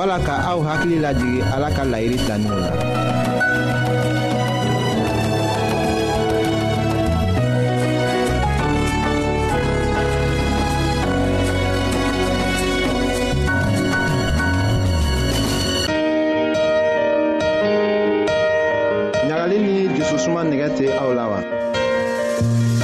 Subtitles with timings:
[0.00, 2.64] wala ka aw hakili lajigi ala ka layiri tanin w
[19.28, 21.38] laɲagali ni jususuma nigɛ tɛ aw la wa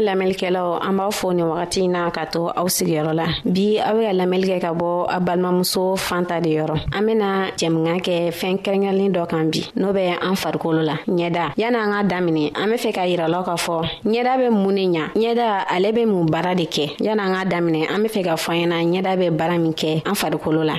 [0.00, 3.94] lamɛn lamɛlikɛlaw an b'a fɔ ni wagati na ka to aw sigiyɔrɔ la bi aw
[3.98, 7.96] be ka lamɛli kɛ ka bɔ a balimamuso fan ta de yɔrɔ an bena jɛmuga
[8.00, 12.02] kɛ fɛɛn kɛrɛnkɛrɛnlen dɔ kan bi n'o bɛ an farikolo la ɲɛda yani an ka
[12.14, 15.92] daminɛ an be fɛ k'a yiralaw k'a fɔ ɲɛda be mun ne ɲa ɲɛda ale
[15.92, 18.76] be mun baara de kɛ yani an ka daminɛ an be fɛ ka fɔ ɲɛna
[19.02, 20.74] ɲɛda be baara min kɛ an farikolo la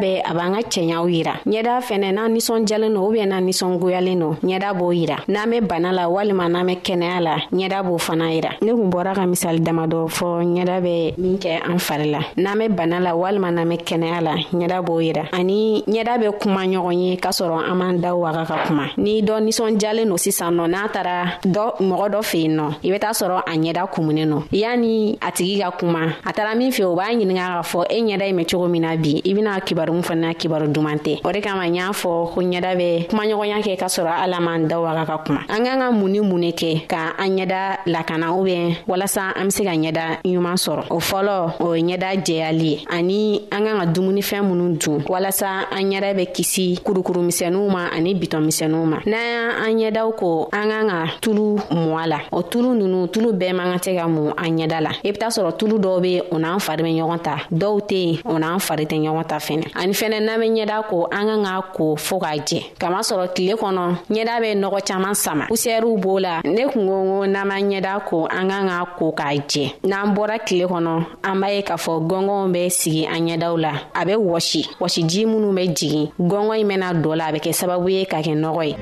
[0.00, 2.36] bɛɛ a b'an ka cɛɲaw yira ɲɛda fɛnɛ n'an
[2.68, 6.66] jalen no ubiyɛn na ninsɔngoyalen no ɲɛda b'o yira n'an bɛ bana la walima n'an
[6.66, 10.28] bɛ kɛnɛya la ɲɛda b'o fana yira ne kun bɔra ka misali damadɔ dɔ fɔ
[10.44, 14.20] ɲɛda bɛ min kɛ an fari la n'an bɛ bana la walima n'an bɛ kɛnɛya
[14.22, 18.14] la ɲɛda b'o yira ani ɲɛda bɛ kuma ɲɔgɔn ye k'a sɔrɔ an m'an da
[18.14, 22.36] waga ka kuma ni dɔ nisɔndiyalen no sisan nɔ n'a tara dɔ mɔgɔ dɔ fɛ
[22.42, 26.00] yen nɔ i bɛ taa sɔrɔ a ɲɛda kumunen nɔ yani a tigi ka kuma
[26.24, 28.96] a tara min fɛ o b'a ɲininga k'a fɔ e ɲɛda mɛ cogo min na
[28.96, 32.40] bi i bena kibaru min fana kibaru duman tɛ o de kama y'a fɔ ko
[32.42, 35.90] ɲɛda bɛ kumaɲɔgɔnya kɛ k'a sɔrɔ ala man da waga ka kuma an k'an ka
[35.90, 39.64] mun ni mun ne kɛ ka an ɲɛda lakana u bɛn walasa an be se
[39.64, 43.84] ka ɲɛda ɲuman sɔrɔ o fɔlɔ o ye ɲɛda jɛyali ye ani an kan ka
[43.86, 49.86] dumunifɛn minnu dun walasa an ɲɛda bɛ kisi kurukurumisɛnuw ma ani bitɔnmisɛnuw ma n'an y'
[49.86, 53.52] an ɲɛdaw ko an kan ka tulu mɔ a la o tulu nunu tulu bɛɛ
[53.54, 56.20] man ka tɛ ka mun an ɲɛda la i be t'a sɔrɔ tulu dɔw be
[56.32, 59.36] o n'an fari bɛ ɲɔgɔn ta dɔw tɛ yen o n'an fari tɛ ɲɔgɔn ta
[59.36, 63.32] fɛnɛ ani fɛnɛ n'an be ɲɛda ko an kan k'a ko fɔɔ k'a jɛ kamasɔrɔ
[63.34, 67.70] tile kɔnɔ ɲɛda bɛ nɔgɔ caaman sama pusɛriw b'o la ne kun ko n'an m'an
[67.70, 70.92] ɲɛda ko an kan k'a ko k'a jɛ n'an bɔra tile kɔnɔ
[71.28, 75.22] an b'a ye k'a fɔ gɔngɔnw bɛ sigi an ɲɛdaw la a bɛ wɔsi wɔsiji
[75.30, 78.34] minnu bɛ jigin gɔngɔn in bɛna dɔ la a bɛ kɛ sababu ye ka kɛ
[78.34, 78.76] nɔgɔ ye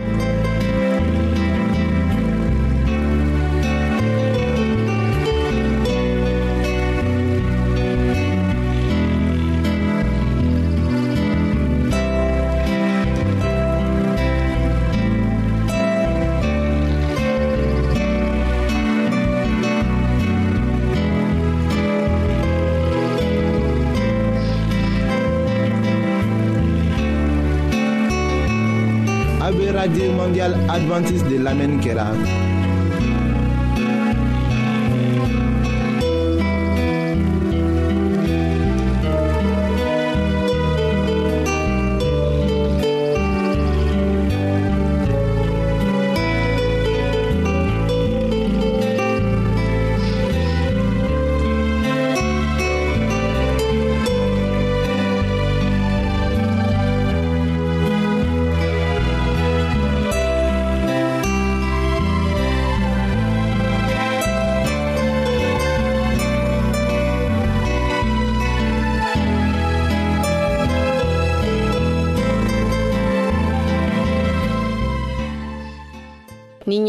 [31.96, 32.25] Instagram.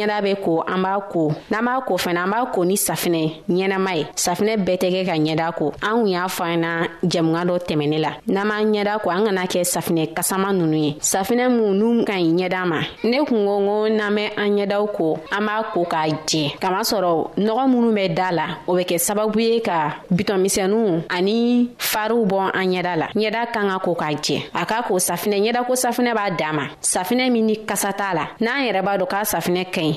[0.07, 3.31] ɲɛda bɛ ko an b'a ko n'an b'a ko fɛnɛ an b'a ko ni safinɛ
[3.49, 7.41] ɲɛnama ye safinɛ bɛɛ tɛ kɛ ka ɲɛda ko an kun y'a fɔ na jɛmuga
[7.47, 11.47] dɔ tɛmɛnin la n'an b'an ɲɛda ko an kana kɛ safinɛ kasama nunu ye safinɛ
[11.57, 15.19] mun n'u ka ɲi ɲɛda ma ne kun ko ko n'an bɛ an ɲɛdaw ko
[15.31, 19.39] an b'a ko k'a jɛ kamasɔrɔ nɔgɔ minnu bɛ da la o bɛ kɛ sababu
[19.41, 24.37] ye ka bitɔnmisɛnuw ani fariw bɔ an ɲɛda la ɲɛda kan ka ko k'a jɛ
[24.53, 28.25] a ka ko safinɛ ɲɛda ko safinɛ b'a dama safinɛ min ni kasa t'a la
[28.41, 29.96] n'an yɛrɛ b'a dɔn k'a safinɛ ka ɲi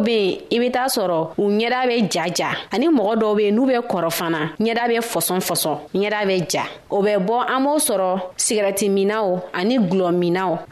[0.00, 3.54] be yen i be t'a sɔrɔ u ɲɛda be jaja ani mɔgɔ dɔw be yen
[3.54, 7.64] n'u be kɔrɔ fana ɲɛda be fɔsɔn fɔsɔn ɲɛda be ja o bɛ bɔ an
[7.64, 10.10] b'o sɔrɔ sigɛrɛti minaw ani gulɔ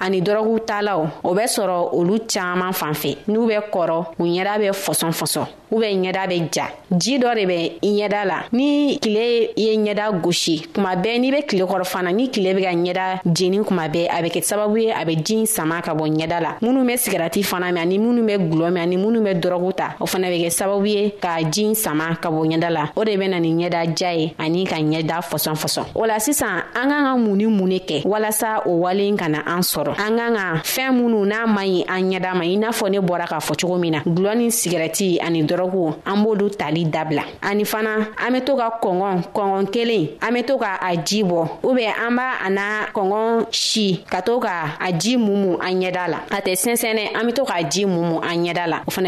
[0.00, 4.58] ani dɔrɔgu talaw o bɛ sɔrɔ olu caaman fan fɛ n'u bɛ kɔrɔ u ɲɛda
[4.58, 6.66] be fɔsɔn fɔsɔn u bɛ ɲɛda be ja
[6.96, 11.42] ji dɔ de bɛ ɲɛda la ni kile ye ɲɛda gosi kuma bɛɛ n'i be
[11.46, 14.78] kile kɔrɔ fana ni kile be ka ɲɛda jeni kuma bɛɛ a bɛ kɛ sababu
[14.82, 17.98] ye a bɛ jin sama ka bɔ ɲɛda la minnu be sigɛrɛti fana mɛn ani
[17.98, 20.86] minnu be gulɔ mɛn ani minnu minw bɛ dɔrɔgu ta o fana bɛ kɛ sababu
[20.86, 24.10] ye ka jin sama ka bɔ ɲɛda la o de bɛ na ni ɲɛda ja
[24.12, 27.68] ye ani ka ɲɛda fɔsɔn fɔsɔn o la sisan an k'an ka mun ni mun
[27.68, 31.46] ne kɛ walasa o walen ka na an sɔrɔ an k'an ka fɛɛn minnu n'a
[31.46, 33.98] man ɲi an ɲɛda ma i n'a fɔ ne bɔra k'a fɔ cogo min na
[34.06, 38.78] gulɔ ni sigɛrɛti ani dɔrɔgu an b'olu tali dabila ani fana an be to ka
[38.80, 42.86] kɔngɔn kɔngɔn kelen an be to ka a ji bɔ ubɛn an b'a a n'a
[42.94, 47.26] kɔngɔn si ka to ka a ji mumu an ɲɛda la a tɛ sɛnsɛnɛ an
[47.26, 49.07] be to k'a ji mumu an ɲɛda la o fana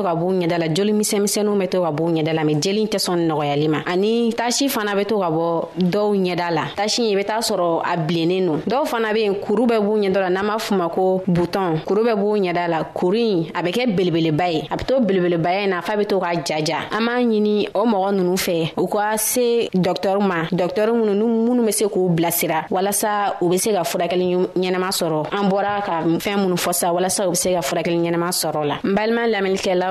[0.01, 2.85] to ka b'u ɲɛda la joli misɛnmisɛnninw bɛ to ka b'u ɲɛda la mɛ jeli
[2.87, 7.03] tɛ sɔn nɔgɔyali ma ani tasi fana bɛ to ka bɔ dɔw ɲɛda la tasi
[7.11, 10.19] i bɛ taa sɔrɔ a bilennen don dɔw fana bɛ yen kuru bɛ b'u ɲɛda
[10.19, 13.61] la n'an b'a f'u ma ko butɔn kuru bɛ b'u ɲɛda la kuru in a
[13.63, 16.87] bɛ kɛ belebeleba ye a bɛ to belebelebaya in na f'a bɛ to k'a jaja
[16.91, 21.63] an b'a ɲini o mɔgɔ ninnu fɛ u ka se dɔktɔriw ma dɔktɔri minnu minnu
[21.63, 26.01] bɛ se k'u bilasira walasa u bɛ se ka furakɛli ɲɛnama sɔrɔ an bɔra ka
[26.19, 29.27] fɛn minnu fɔ sa walasa u bɛ se ka furakɛli ɲɛnama sɔrɔ la n balima
[29.27, 29.90] lamɛnnikɛlaw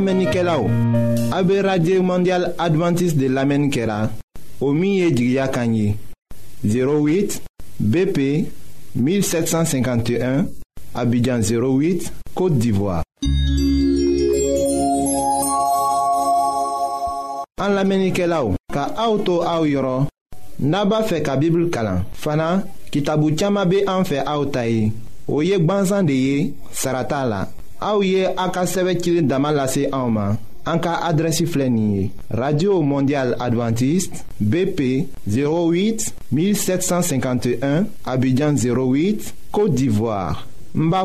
[1.42, 4.08] be radye mandyal Adventist de lamen kera
[4.60, 5.96] O miye djigya kanyi
[6.64, 7.40] 08
[7.80, 8.46] BP
[8.96, 10.46] 1751
[10.94, 13.02] Abidjan 08, Kote d'Ivoire
[17.58, 20.04] An lamen ike la ou Ka auto a ou yoro
[20.60, 22.62] Naba fe ka bibl kalan Fana,
[22.92, 24.92] ki tabu tchama be an fe a ou tayi
[25.26, 27.48] O yek banzan de ye, sarata la
[27.80, 29.88] Aouye Aka a Damalase
[30.66, 41.04] sɛbɛ radio mondial Adventiste bp 08 1751 abidjan 08 côte d'ivoire Mba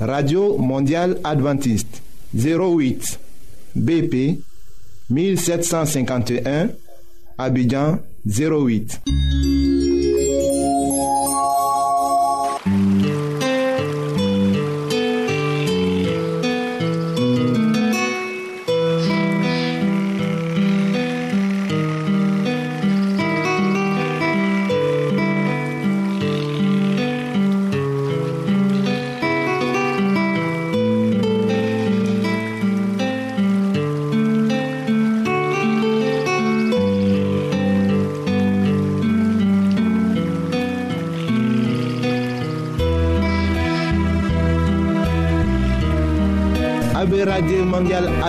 [0.00, 2.02] radio mondial Adventiste
[2.34, 3.18] 08
[3.76, 4.40] bp
[5.08, 6.68] 1751
[7.38, 9.00] abidjan 08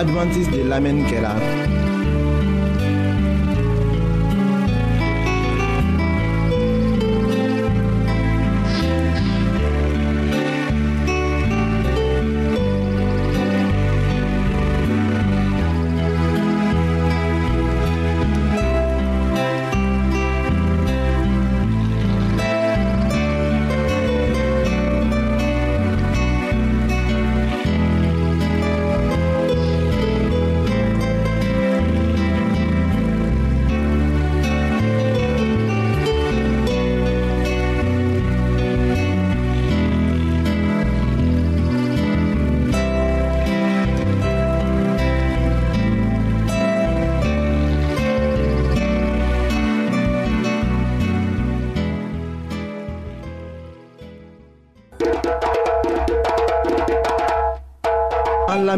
[0.02, 1.36] adventiste de qu'elle a.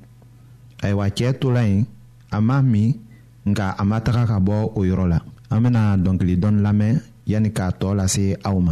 [0.83, 1.83] ayiwa cɛɛ tola yen
[2.35, 2.89] a m'a min
[3.49, 5.19] nka a ma taga ka bɔ o yɔrɔ la
[5.51, 6.95] an bena dɔnkili dɔni lamɛn
[7.31, 8.71] yani k'a tɔɔ lase aw ma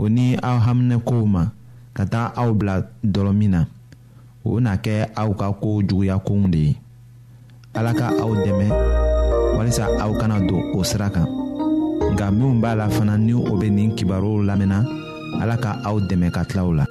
[0.00, 1.52] o ni aw haminɛkow ma
[1.92, 2.80] ka taga aw bila
[3.36, 3.60] min na
[4.48, 6.72] o na kɛ aw ka koo juguya kow de ye
[7.78, 8.66] ala ka aw dɛmɛ
[9.56, 11.28] walisa aw kana don o sira kan
[12.12, 14.78] nka minw b'a la fana ni o be nin kibaruw lamɛnna
[15.42, 16.84] ala ka aw dɛmɛ ka tilaw la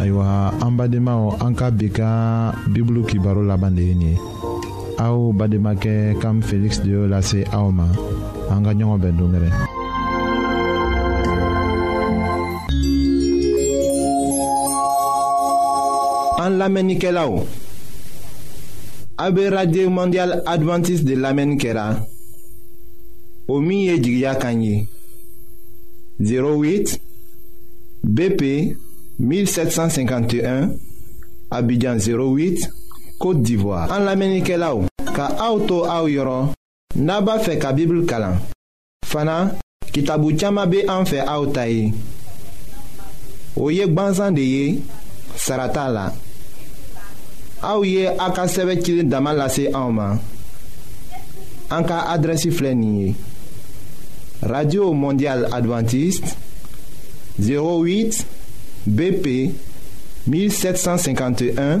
[0.00, 0.26] ayiwa
[0.64, 4.18] an badenmaw an ka bi kan bibulu kibaro laban de ye nin ye
[4.98, 9.50] Au Bademake kam Felix de la lase En gagnant an Bendoumere.
[19.18, 22.06] En bɛn radio mondial Adventiste de l'Amenkera.
[23.48, 24.86] Omi o Kanye.
[26.20, 26.98] 08
[28.08, 28.74] bp
[29.18, 30.70] 1751
[31.50, 32.70] abidjan 08
[33.18, 34.84] Kote d'Ivoire An la menike la ou
[35.16, 36.50] Ka aoutou aou yoron
[36.98, 38.36] Naba fe ka bibl kalan
[39.08, 39.52] Fana
[39.94, 41.92] kitabu tiyama be an fe aoutaye
[43.56, 44.82] O yek banzan de ye
[45.36, 46.06] Sarata la
[47.64, 50.20] A ou ye a ka seve kilin daman lase a ouman
[51.72, 53.14] An ka adresi flenye
[54.44, 56.36] Radio Mondial Adventiste
[57.40, 58.24] 08
[58.86, 59.36] BP
[60.28, 61.80] 1751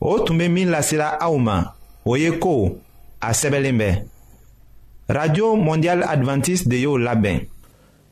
[0.00, 1.62] o tun bɛ min lasela aw ma
[2.04, 2.76] o ye ko
[3.20, 4.02] a sɛbɛnlen bɛ
[5.08, 7.44] radio mondial adventiste de y'o labɛn.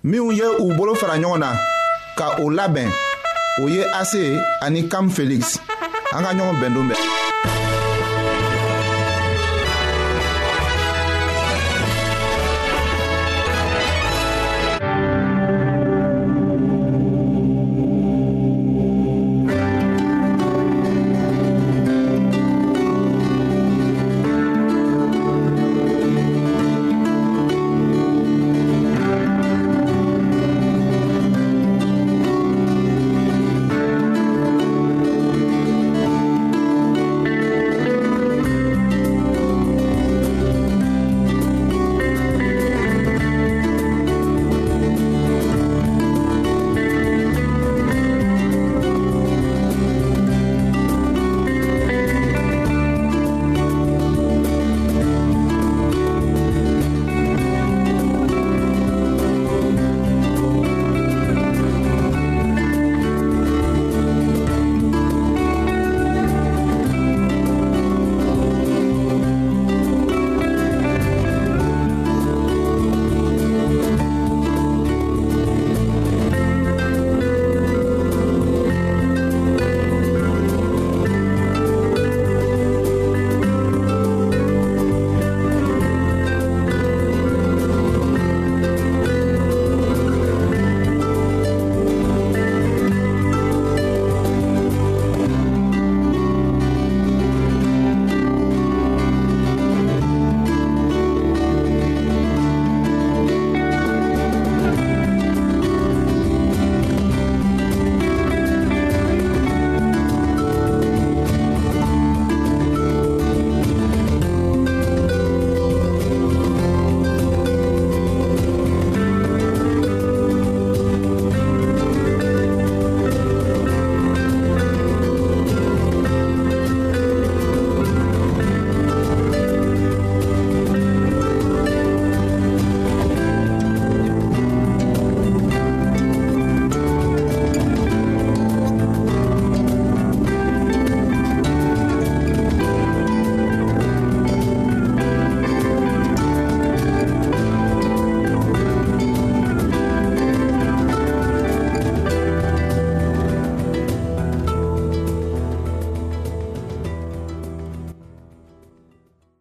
[0.04, 1.56] minnu ye u bolo fara ɲɔgɔn na
[2.16, 2.90] ka o labɛn
[3.62, 5.58] o ye ase ani kam felix
[6.12, 7.17] an ka ɲɔgɔn bɛndon bɛɛ.